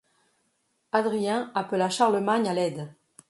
[0.93, 2.89] Adrien appela Charlemagne à l'aide.